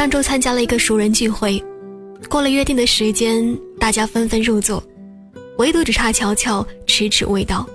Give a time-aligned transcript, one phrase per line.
[0.00, 1.62] 上周参加了一个熟人聚会，
[2.26, 4.82] 过了约定的时间，大家纷纷入座，
[5.58, 7.68] 唯独只差乔乔迟迟未到。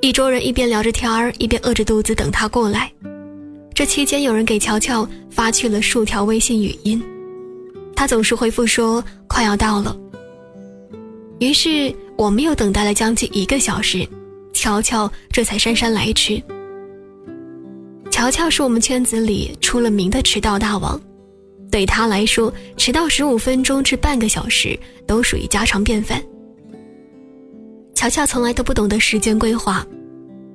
[0.00, 2.88] 一桌人一边聊着天儿，一边饿着肚子等他过来。
[3.74, 7.02] 这期间，有人给乔乔发去了数条微信语音，
[7.96, 9.96] 他总是回复说快要到了。
[11.40, 14.06] 于是我们又等待了将近一个小时，
[14.52, 16.40] 乔乔这才姗姗来迟。
[18.08, 21.00] 乔乔是我们圈子里出了名的迟到大王，
[21.74, 24.78] 对他来说，迟到十五分钟至半个小时
[25.08, 26.22] 都属于家常便饭。
[27.96, 29.84] 乔乔从来都不懂得时间规划。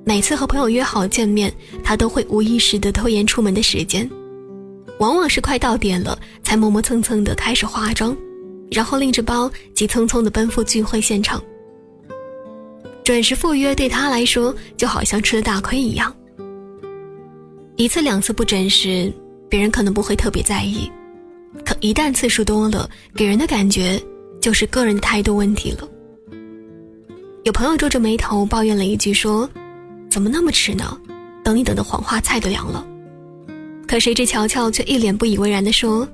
[0.02, 1.52] 每次和朋友约好见面，
[1.84, 4.08] 他都会无意识地拖延出门的时间，
[4.98, 8.16] 往往是快到点了才磨磨蹭蹭地开始化妆，
[8.70, 11.38] 然后拎着包急匆匆地奔赴聚会现场。
[13.04, 16.16] 准时赴约对他来说就好像吃了大亏一样。
[17.76, 19.12] 一次两次不准时，
[19.50, 20.90] 别人可能不会特别在意，
[21.64, 24.00] 可一旦次数多了，给人的感觉
[24.40, 25.88] 就是个人态度问题了。
[27.44, 29.48] 有朋友皱着眉头抱怨了一句说。
[30.10, 30.98] 怎么那么迟呢？
[31.44, 32.84] 等你等的黄花菜都凉了。
[33.86, 36.06] 可谁知乔乔却一脸不以为然地说：“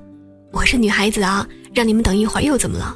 [0.53, 2.95] 我是女孩子啊，让你们等一会儿又怎么了？”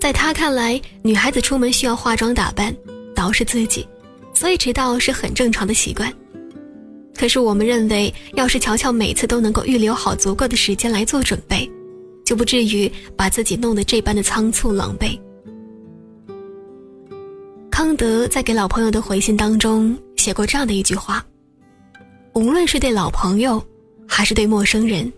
[0.00, 2.74] 在他看来，女孩子出门需要化妆打扮，
[3.14, 3.86] 捯饬自己，
[4.32, 6.10] 所以迟到是很正常的习惯。
[7.16, 11.70] 可是我们认为，要是乔乔每次都能够预留好足够的时间来做准备，
[12.24, 15.18] 就不至于把自己弄得这般的仓促狼狈。
[17.70, 21.24] 康德在给老朋友的回信当中写过这样的一句话
[22.34, 23.62] ：“无论是对老朋友，
[24.06, 25.10] 还是对陌生人，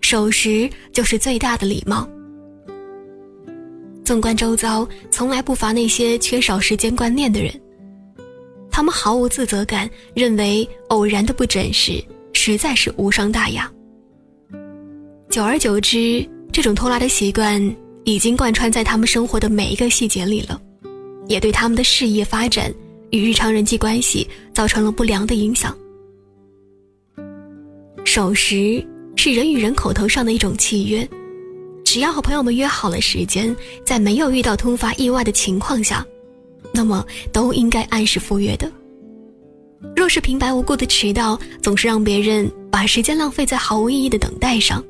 [0.00, 2.08] 守时就是最大的礼貌。”
[4.04, 7.52] 纵观周遭，从来不乏那些缺少时间观念的人，
[8.72, 13.70] 他们毫无自责感，认为偶然的不准时实在是无伤大雅。
[15.28, 17.62] 久而久之，这种拖拉的习惯
[18.04, 20.60] 已经贯穿在他们生活的每一个细节里了。
[21.28, 22.74] 也对他们的事业发展
[23.10, 25.74] 与日常人际关系造成了不良的影响。
[28.04, 28.84] 守时
[29.14, 31.08] 是人与人口头上的一种契约，
[31.84, 36.04] 只要和朋友们约好了时间，在没有遇到突发意外的情况下，
[36.72, 38.70] 那么都应该按时赴约的。
[39.96, 44.82] 若是平白无故的迟到，总是让别人把时间浪费在毫无意义的等待上，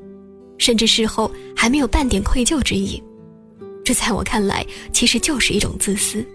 [0.57, 3.01] 甚至事后还没有半点愧疚之意。
[3.83, 6.25] 这在我看来，其实就是一种自私。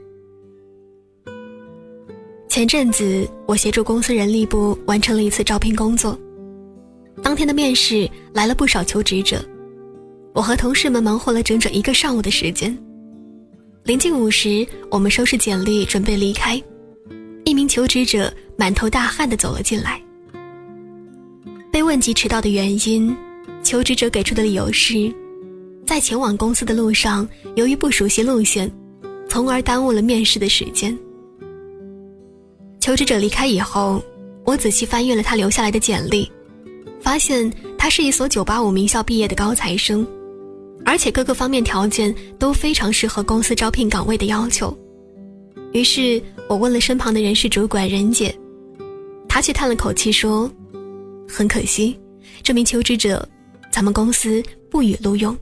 [2.49, 6.19] 前阵子，我协助公司人力部完成了一次招聘工作。
[7.23, 9.43] 当天的面试来了不少求职者，
[10.35, 12.77] 我和同事们忙活了整整一个上午的时间。
[13.89, 16.63] 临近午时，我们收拾简历准备离开，
[17.47, 19.99] 一名求职者满头大汗地走了进来。
[21.73, 23.17] 被问及迟到的原因，
[23.63, 25.11] 求职者给出的理由是。
[25.87, 27.27] 在前往公司的路上，
[27.57, 28.71] 由于不熟悉路线，
[29.27, 30.95] 从而耽误了面试的时间。
[32.81, 34.05] 求职者离开以后，
[34.45, 36.31] 我仔细翻阅了他留下来的简历，
[37.01, 40.07] 发现他是一所985名校毕业的高材生，
[40.85, 44.77] 而且各个方面条件都非常适合公司招聘岗位的要求。
[45.73, 48.35] 于是我问了身旁的人事主管任姐，
[49.29, 50.51] 她却叹了口气说
[51.29, 51.99] ：“很可惜，
[52.43, 53.29] 这名求职者，
[53.71, 55.37] 咱们公司不予录用。”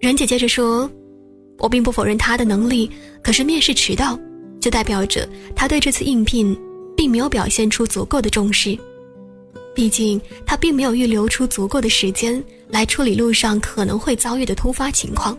[0.00, 0.90] 任姐接着说
[1.58, 2.90] ：“我并不否认他的能力，
[3.22, 4.18] 可是面试迟到，
[4.60, 6.56] 就代表着他对这次应聘
[6.96, 8.78] 并没有表现出足够的重视。
[9.76, 15.36] 毕竟他并没有预留出足够的时间来处理路上可能会遭遇的突发情况。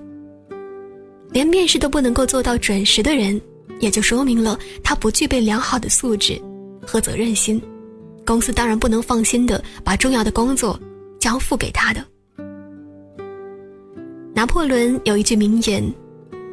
[1.32, 3.42] 连面试都不能够做到准时的人，
[3.80, 6.40] 也就说明了他不具备良好的素质
[6.86, 7.60] 和责任心。
[8.24, 10.80] 公司当然不能放心的把重要的工作
[11.20, 12.06] 交付给他的。”
[14.36, 15.84] 拿破仑有一句名言，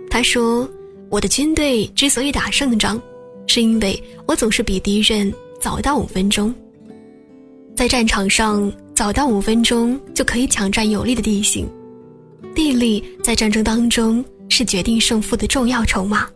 [0.09, 0.67] 他说
[1.11, 2.99] ：“我的军队之所以打胜仗，
[3.47, 5.31] 是因为我总是比敌人
[5.61, 6.53] 早到五分钟。
[7.77, 11.69] 在战场上，早到五分钟就可以抢占有利的地形，
[12.55, 16.29] 地利在战争当中是决定胜负的重要筹码。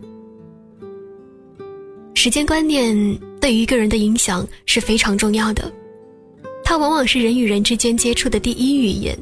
[2.14, 2.96] 时间观念
[3.40, 5.72] 对于一个人的影响是非常重要的，
[6.64, 9.16] 它往往是人与人之间接触的第一语言。”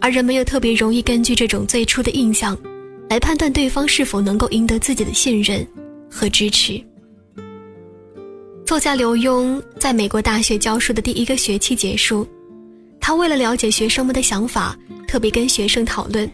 [0.00, 2.56] 而人们又特别容易根据这种最初的印象，
[3.10, 5.66] 来判断对方是否能够赢得自己的信任
[6.08, 6.80] 和支持。
[8.66, 12.26] 作家刘墉在美国大学教书的第一个学期结束，
[13.00, 14.76] 他为了了解学生们的想法，
[15.06, 16.28] 特别跟学生讨论，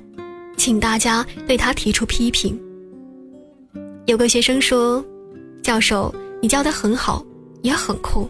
[0.56, 2.58] 请大家对他提出批评。
[4.06, 5.04] 有个学生说
[5.62, 7.22] ：“教授，你教得很好，
[7.60, 8.26] 也很酷。”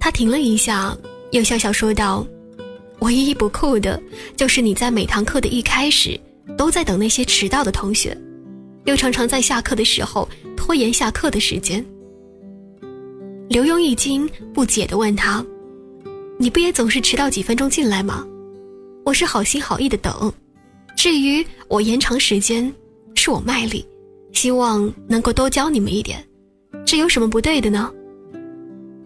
[0.00, 0.96] 他停了一下，
[1.32, 2.26] 又笑笑说道
[3.00, 4.02] ：“唯一不酷的，
[4.36, 6.18] 就是你在每堂课的一开始，
[6.56, 8.16] 都在等那些迟到的同学，
[8.86, 11.84] 又常常在下课的时候拖延下课的时间。”
[13.48, 15.42] 刘墉一惊，不解地问他
[16.38, 18.26] ：“你不也总是迟到几分钟进来吗？
[19.06, 20.30] 我是好心好意的等，
[20.94, 22.70] 至于我延长时间，
[23.14, 23.82] 是我卖力，
[24.34, 26.22] 希望能够多教你们一点，
[26.84, 27.90] 这有什么不对的呢？”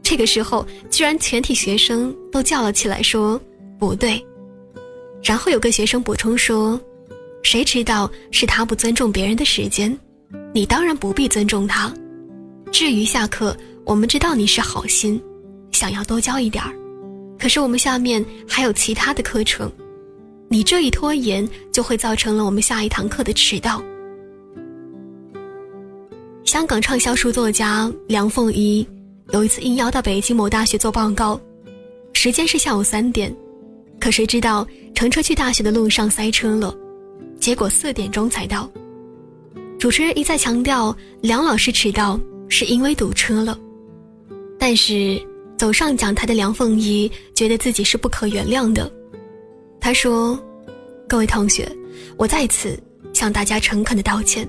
[0.03, 3.41] 这个时候，居然全体学生都叫了起来，说
[3.79, 4.21] ：“不对。”
[5.23, 6.81] 然后有个学生补充说
[7.45, 9.97] ：“谁知道是他不尊重别人的时间？
[10.53, 11.95] 你当然不必尊重他。
[12.73, 15.21] 至于下课。”我们知道你是好心，
[15.73, 16.73] 想要多教一点儿，
[17.39, 19.71] 可是我们下面还有其他的课程，
[20.49, 23.83] 你这一拖延就会造成了我们下一堂课的迟到。
[26.45, 28.87] 香港畅销书作家梁凤仪
[29.31, 31.41] 有一次应邀到北京某大学做报告，
[32.13, 33.35] 时间是下午三点，
[33.99, 36.75] 可谁知道乘车去大学的路上塞车了，
[37.41, 38.71] 结果四点钟才到。
[39.79, 42.19] 主持人一再强调梁老师迟到
[42.49, 43.59] 是因为堵车了。
[44.65, 45.21] 但是，
[45.59, 48.89] 走上讲台的梁凤仪觉得自己是不可原谅的。
[49.81, 50.41] 他说
[51.09, 51.69] ：“各位同学，
[52.17, 52.81] 我在此
[53.13, 54.49] 向大家诚恳的道歉。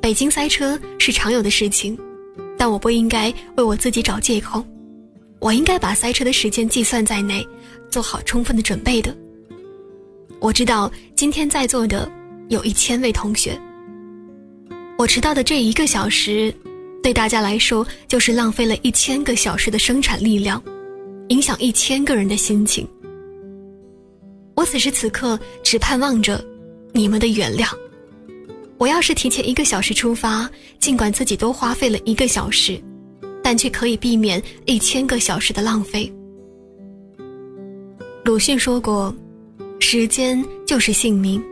[0.00, 1.98] 北京塞车是常有的事情，
[2.56, 4.64] 但我不应该为我自己找借口。
[5.38, 7.46] 我应该把塞车的时间计算在内，
[7.90, 9.14] 做好充分的准备的。
[10.40, 12.10] 我知道今天在座的
[12.48, 13.60] 有一千位同学，
[14.96, 16.50] 我迟到的这一个小时。”
[17.02, 20.62] 对大家来说，就是浪费了一千个小时的生产力量，
[21.28, 22.86] 影响一千个人的心情。
[24.54, 26.44] 我此时此刻只盼望着
[26.92, 27.66] 你们的原谅。
[28.76, 30.48] 我要是提前一个小时出发，
[30.78, 32.80] 尽管自己多花费了一个小时，
[33.42, 36.12] 但却可以避免一千个小时的浪费。
[38.24, 39.14] 鲁迅说过
[39.80, 41.42] ：“时间就是性命。”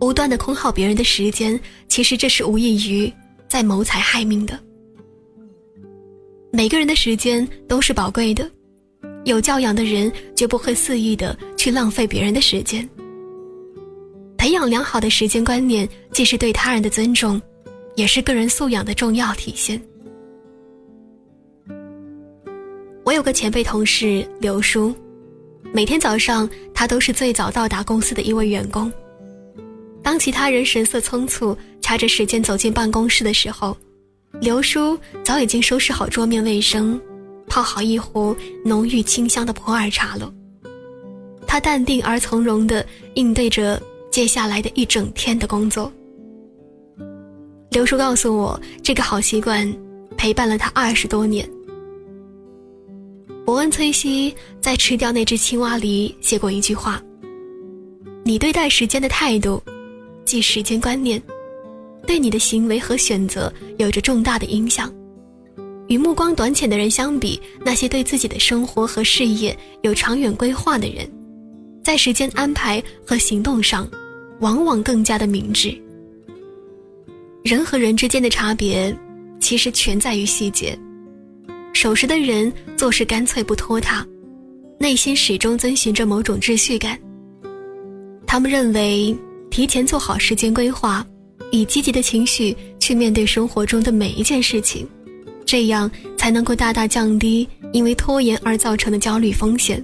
[0.00, 3.12] 无端的空耗别人的时间，其实这是无异于。
[3.48, 4.58] 在谋财害命的，
[6.50, 8.50] 每个人的时间都是宝贵的，
[9.24, 12.88] 有教养的人绝不会肆意的去浪费别人的时间。
[14.36, 17.40] 培养良好的时间观念，既是对他人的尊重，
[17.94, 19.80] 也是个人素养的重要体现。
[23.04, 24.92] 我有个前辈同事刘叔，
[25.72, 28.92] 每天早上他都是最早到达公司的一位员工。
[30.02, 31.56] 当其他人神色匆促。
[31.84, 33.76] 掐着时间走进办公室的时候，
[34.40, 36.98] 刘叔早已经收拾好桌面卫生，
[37.46, 38.34] 泡好一壶
[38.64, 40.32] 浓郁清香的普洱茶了。
[41.46, 42.86] 他淡定而从容地
[43.16, 43.78] 应对着
[44.10, 45.92] 接下来的一整天的工作。
[47.70, 49.70] 刘叔告诉我，这个好习惯
[50.16, 51.46] 陪伴了他二十多年。
[53.44, 56.98] 伯恩·崔西在《吃掉那只青蛙》里写过一句话
[58.24, 59.62] ：“你对待时间的态度，
[60.24, 61.22] 即时间观念。”
[62.04, 64.92] 对你的行为和选择有着重大的影响。
[65.88, 71.06] 与目光短浅的人相比，那些对自己的生活和事业有长远规划的人，
[71.82, 73.86] 在时间安排和行动上，
[74.40, 75.76] 往往更加的明智。
[77.42, 78.96] 人和人之间的差别，
[79.38, 80.78] 其实全在于细节。
[81.74, 84.06] 守时的人做事干脆不拖沓，
[84.78, 86.98] 内心始终遵循着某种秩序感。
[88.26, 89.14] 他们认为，
[89.50, 91.06] 提前做好时间规划。
[91.54, 94.88] 以积极的情绪去面对生活中的每一件事情，
[95.46, 99.82] 这样才能够大大降低因为拖延而造成的焦虑风险。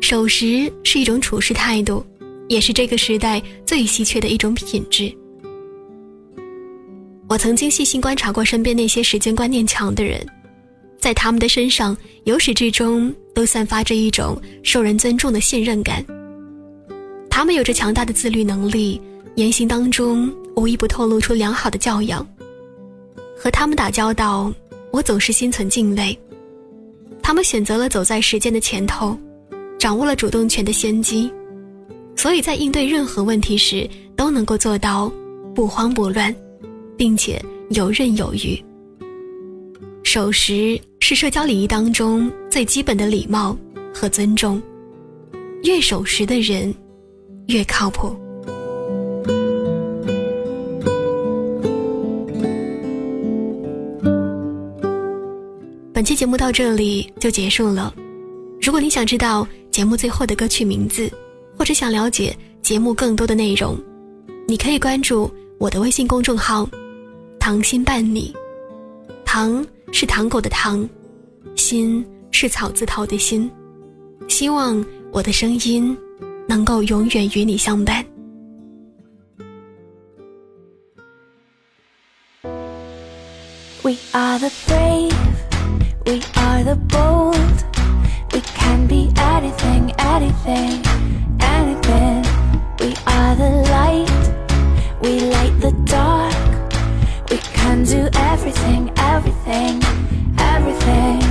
[0.00, 2.04] 守时是一种处事态度，
[2.48, 5.14] 也是这个时代最稀缺的一种品质。
[7.28, 10.26] 我曾经细心观察过身边那些时间观念强的人，
[10.98, 16.04] 在他们的身上由始至终都散发着一种受人尊重的信任感。
[17.30, 19.00] 他们有着强大的自律能力。
[19.38, 22.26] 言行当中无一不透露出良好的教养。
[23.36, 24.52] 和他们打交道，
[24.90, 26.18] 我总是心存敬畏。
[27.22, 29.16] 他们选择了走在时间的前头，
[29.78, 31.32] 掌握了主动权的先机，
[32.16, 35.08] 所以在应对任何问题时都能够做到
[35.54, 36.34] 不慌不乱，
[36.96, 37.40] 并且
[37.70, 38.60] 游刃有余。
[40.02, 43.56] 守时是社交礼仪当中最基本的礼貌
[43.94, 44.60] 和尊重，
[45.62, 46.74] 越守时的人
[47.46, 48.16] 越靠谱。
[55.98, 57.92] 本期节目到这里就结束了。
[58.62, 61.10] 如果你想知道节目最后的歌曲名字，
[61.58, 63.76] 或者想了解节目更多的内容，
[64.46, 65.28] 你可以关注
[65.58, 66.70] 我的微信公众号
[67.40, 68.32] “糖心伴你”。
[69.26, 70.88] 糖是糖果的糖，
[71.56, 73.50] 心是草字头的心。
[74.28, 75.98] 希望我的声音
[76.46, 78.06] 能够永远与你相伴。
[83.82, 84.87] We are the brave,
[86.08, 87.58] we are the bold.
[88.32, 90.82] We can be anything, anything,
[91.38, 92.22] anything.
[92.80, 94.22] We are the light,
[95.02, 97.30] we light the dark.
[97.30, 99.82] We can do everything, everything,
[100.38, 101.27] everything.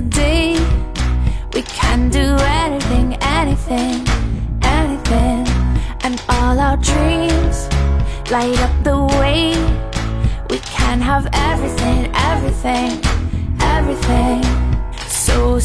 [0.00, 0.54] Day.
[1.52, 4.04] We can do anything, anything,
[4.62, 5.46] anything.
[6.02, 7.68] And all our dreams
[8.28, 9.54] light up the way.
[10.50, 13.00] We can have everything, everything,
[13.60, 14.42] everything.
[15.06, 15.60] So